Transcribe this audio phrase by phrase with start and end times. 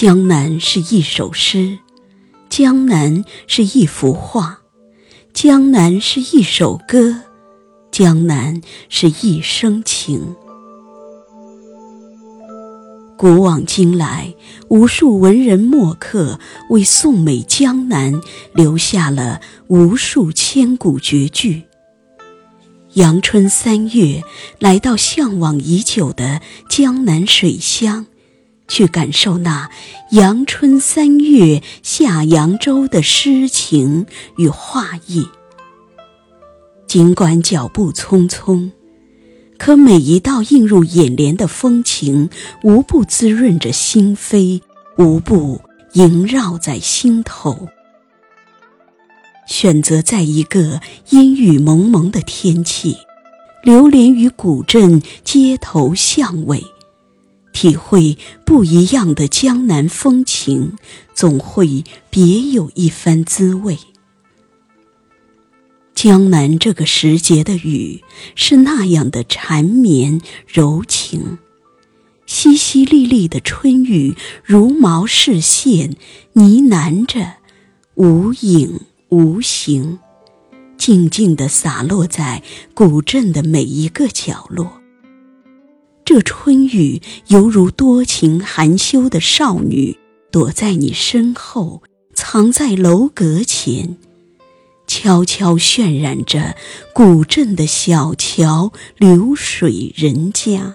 [0.00, 1.78] 江南是一首诗，
[2.48, 4.60] 江南是一幅画，
[5.34, 7.20] 江南是一首歌，
[7.92, 10.34] 江南是一生情。
[13.18, 14.34] 古往今来，
[14.68, 18.22] 无数文人墨客为颂美江南
[18.54, 21.64] 留下了无数千古绝句。
[22.94, 24.24] 阳春三月，
[24.58, 28.06] 来到向往已久的江南水乡，
[28.70, 29.68] 去感受那
[30.12, 34.06] 阳春三月下扬州的诗情
[34.38, 35.28] 与画意。
[36.86, 38.70] 尽管脚步匆匆。
[39.58, 42.30] 可每一道映入眼帘的风情，
[42.62, 44.62] 无不滋润着心扉，
[44.96, 45.60] 无不
[45.92, 47.68] 萦绕在心头。
[49.46, 52.96] 选择在一个阴雨蒙蒙的天气，
[53.62, 56.64] 流连于古镇街头巷尾，
[57.52, 60.76] 体会不一样的江南风情，
[61.14, 63.78] 总会别有一番滋味。
[65.94, 68.02] 江南这个时节的雨
[68.34, 71.38] 是那样的缠绵柔情，
[72.26, 75.90] 淅淅沥沥的春雨如毛似线，
[76.32, 77.34] 呢喃着，
[77.96, 79.98] 无影无形，
[80.78, 84.79] 静静地洒落在古镇的每一个角落。
[86.12, 89.96] 这春雨犹如多情含羞的少女，
[90.32, 91.84] 躲在你身后，
[92.14, 93.96] 藏在楼阁前。
[94.88, 96.56] 悄悄渲染着
[96.92, 100.74] 古镇的小桥流水人家。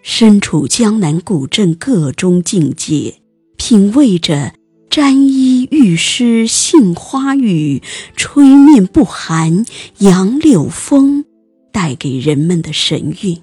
[0.00, 3.16] 身处江南古镇各中境界，
[3.58, 4.54] 品味着
[4.88, 7.82] 沾衣欲湿杏花雨，
[8.16, 9.66] 吹面不寒
[9.98, 11.26] 杨柳风，
[11.72, 13.42] 带给人们的神韵。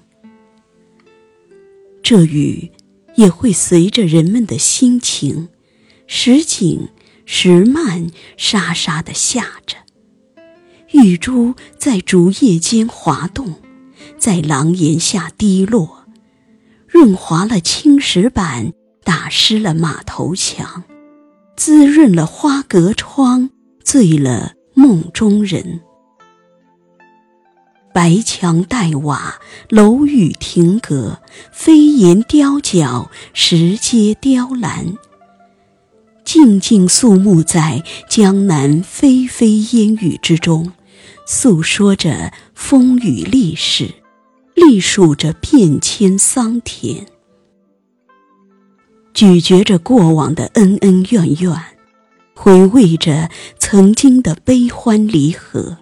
[2.02, 2.70] 这雨
[3.16, 5.48] 也会随着人们的心情，
[6.06, 6.88] 时紧。
[7.32, 9.76] 时慢沙沙地下着，
[10.90, 13.54] 玉珠在竹叶间滑动，
[14.18, 16.06] 在廊檐下滴落，
[16.88, 18.72] 润滑了青石板，
[19.04, 20.82] 打湿了马头墙，
[21.56, 23.50] 滋润了花格窗，
[23.84, 25.82] 醉了梦中人。
[27.92, 31.20] 白墙黛瓦，楼宇亭阁，
[31.50, 34.96] 飞檐雕角，石阶雕栏。
[36.24, 40.72] 静静肃穆在江南霏霏烟雨之中，
[41.26, 43.92] 诉说着风雨历史，
[44.54, 47.06] 历数着变迁桑田，
[49.12, 51.60] 咀嚼着过往的恩恩怨怨，
[52.34, 53.28] 回味着
[53.58, 55.78] 曾经的悲欢离合。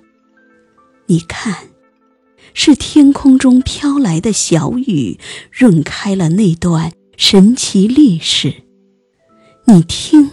[1.07, 1.55] 你看，
[2.61, 5.21] 是天空中飘来的小雨，
[5.53, 8.53] 润开了那段神奇历史。
[9.67, 10.33] 你听。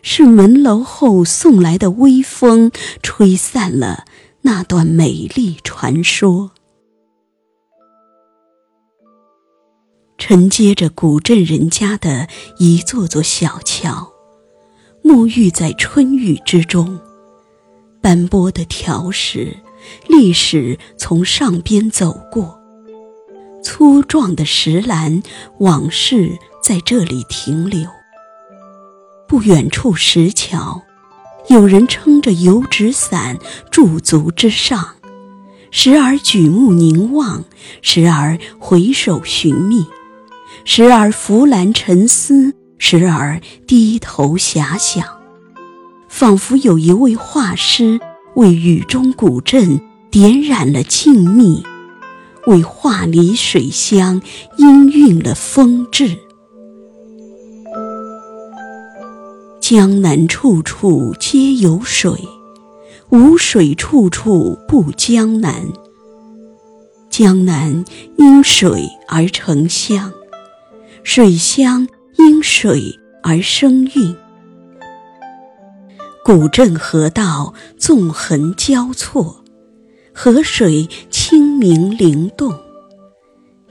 [0.00, 2.70] 是门楼后送来的微风，
[3.02, 4.04] 吹散了
[4.42, 6.52] 那段美丽传说。
[10.16, 12.28] 承接着古镇人家的
[12.58, 14.12] 一座座小桥，
[15.02, 17.00] 沐浴在春雨之中，
[18.00, 19.56] 斑驳的条石，
[20.06, 22.60] 历史从上边走过，
[23.62, 25.22] 粗壮的石栏，
[25.58, 27.88] 往事在这里停留。
[29.26, 30.82] 不远处石桥，
[31.48, 33.38] 有人撑着油纸伞
[33.70, 34.96] 驻足之上，
[35.70, 37.44] 时而举目凝望，
[37.82, 39.86] 时而回首寻觅，
[40.64, 45.04] 时而拂栏沉思，时而低头遐想，
[46.08, 47.98] 仿佛有一位画师
[48.36, 51.62] 为雨中古镇点染了静谧，
[52.46, 54.20] 为画里水乡
[54.58, 56.16] 氤氲了风致。
[59.60, 62.12] 江南处处皆有水，
[63.10, 65.68] 无水处处不江南。
[67.08, 67.84] 江南
[68.16, 70.12] 因水而成乡，
[71.04, 71.86] 水乡
[72.18, 74.16] 因水而生韵。
[76.24, 79.44] 古镇河道纵横交错，
[80.14, 82.58] 河水清明灵动。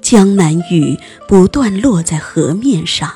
[0.04, 0.96] 江南雨
[1.28, 3.12] 不断落在河面上，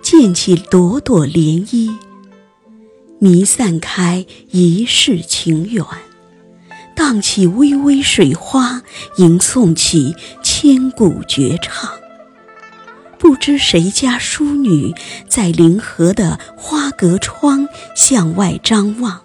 [0.00, 1.94] 溅起朵朵涟漪，
[3.18, 5.84] 弥散开一世情缘，
[6.96, 8.80] 荡起微微水花，
[9.18, 11.90] 吟诵起千古绝唱。
[13.22, 14.96] 不知谁家淑女
[15.28, 19.22] 在临河的花格窗向外张望，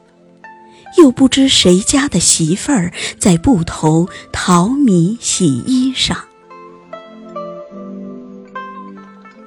[0.99, 6.15] 又不知谁家的媳妇儿在埠头淘米洗衣裳。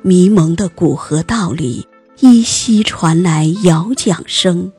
[0.03, 1.87] 迷蒙的古河道里，
[2.19, 4.73] 依稀传来摇桨声，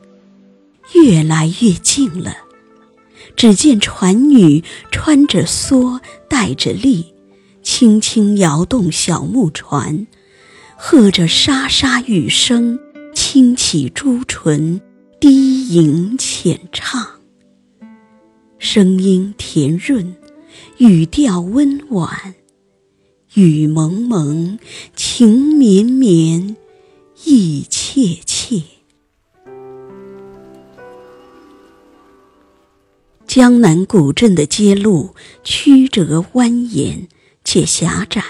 [0.92, 2.36] 越来越近了。
[3.36, 5.98] 只见船女穿着蓑，
[6.28, 7.14] 带着笠，
[7.62, 10.06] 轻轻摇动小木船，
[10.76, 12.78] 和着沙沙雨声，
[13.14, 14.80] 轻启朱唇，
[15.20, 17.06] 低吟浅唱。
[18.58, 20.14] 声音甜润，
[20.78, 22.34] 语调温婉。
[23.34, 24.58] 雨蒙蒙，
[24.94, 26.56] 情绵绵，
[27.24, 28.62] 意切切。
[33.26, 37.06] 江南古镇的街路曲折蜿蜒
[37.52, 38.22] 且狭窄，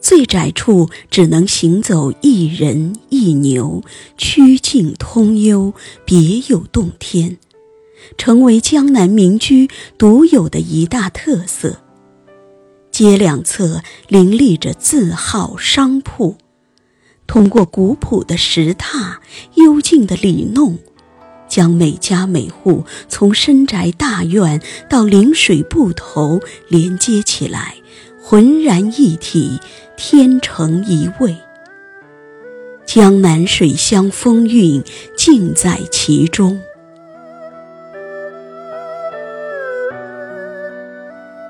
[0.00, 3.84] 最窄处只能行走一人一牛，
[4.16, 5.74] 曲径通幽，
[6.06, 7.36] 别有洞天，
[8.16, 9.68] 成为江南民居
[9.98, 11.76] 独有的一大特色。
[12.90, 16.38] 街两侧林立着字号商铺，
[17.26, 19.18] 通过古朴的石榻、
[19.56, 20.78] 幽静的里弄，
[21.50, 26.40] 将每家每户从深宅大院到临水埠头
[26.70, 27.74] 连接起来，
[28.30, 29.58] 浑然一体，
[29.96, 31.34] 天成一味。
[32.84, 34.84] 江南水乡风韵
[35.16, 36.60] 尽在其中。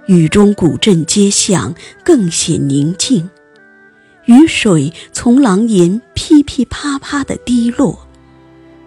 [0.07, 3.29] 雨中古镇街巷更显宁静，
[4.27, 8.07] 雨水从廊檐噼噼啪啪地滴落。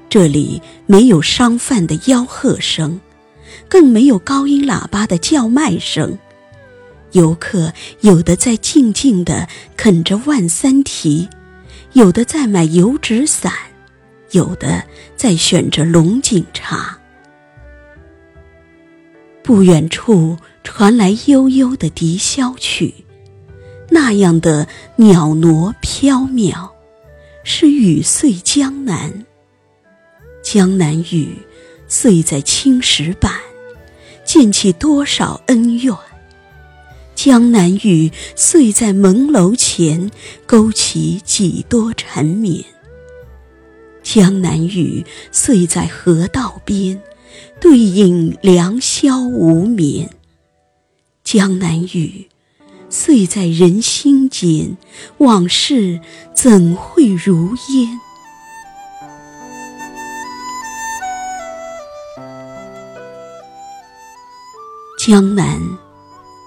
[0.08, 3.02] 这里没有商贩的吆喝声，
[3.68, 6.18] 更没有高音喇叭的叫卖声。
[7.12, 11.28] 游客有的在静静地啃着万三蹄，
[11.94, 13.54] 有的在买油纸伞，
[14.31, 14.84] 有的
[15.16, 16.98] 在选着龙井茶。
[19.44, 20.38] 不远处。
[20.63, 22.94] 传来悠悠的笛箫曲，
[23.90, 26.69] 那样的袅娜飘渺，
[27.44, 29.25] 是雨碎江南。
[30.44, 31.36] 江南雨
[31.88, 33.34] 碎在青石板，
[34.24, 35.96] 溅起多少恩怨；
[37.24, 40.10] 江南雨碎在门楼前，
[40.48, 42.66] 勾起几多缠绵。
[44.02, 47.00] 江南雨碎在河道边，
[47.60, 50.10] 对影良宵无眠。
[51.24, 52.28] 江南雨，
[52.90, 54.76] 碎在人心间，
[55.20, 56.02] 往事
[56.34, 58.00] 怎会如烟？
[64.98, 65.62] 江南，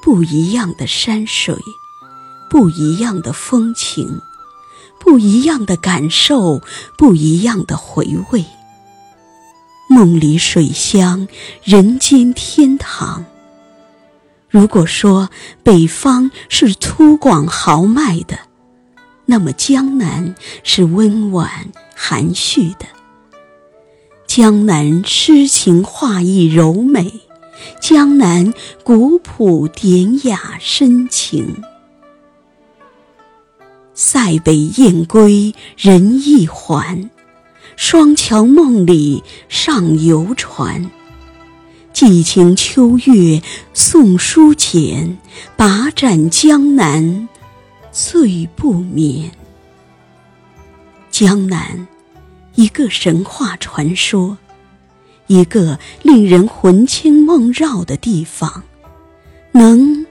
[0.05, 1.57] 不一样的山水，
[2.51, 4.21] 不一样的风情，
[5.01, 6.61] 不一样的感受，
[6.99, 8.45] 不一样的回味。
[9.89, 11.27] 梦里水乡，
[11.63, 13.25] 人间天堂。
[14.51, 15.31] 如果说
[15.63, 18.41] 北方是粗犷豪迈的，
[19.25, 22.85] 那么江南是温婉含蓄的。
[24.27, 27.23] 江南诗情画意柔美，
[27.81, 31.63] 江南古朴典雅深情。
[33.95, 37.11] 塞北雁归人亦还，
[37.77, 40.91] 双桥梦里上游船。
[41.93, 43.41] 寄情秋月
[43.73, 45.17] 送书简，
[45.57, 47.29] 把盏江南
[47.93, 49.31] 醉不眠。
[51.09, 51.87] 江南，
[52.57, 54.37] 一个神话传说，
[55.27, 58.63] 一个令人魂牵梦绕的地方，
[59.53, 60.05] 能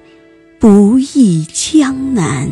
[0.60, 2.50] 不忆江南？